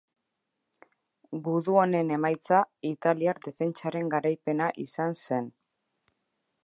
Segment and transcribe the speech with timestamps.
[1.47, 2.61] Gudu honen emaitza
[2.93, 5.53] italiar defentsaren garaipena izan zen.